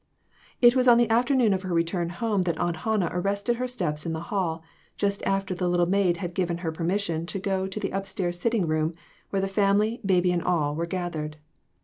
[0.61, 4.03] It was on the afternoon of her return home that Aunt Hannah arrested her steps
[4.03, 4.63] in the hall,
[4.97, 8.39] just after the little maid had given her permission to go to the up stairs
[8.39, 8.95] sitting room,
[9.29, 11.37] where the fam ily, baby and all, were gathered.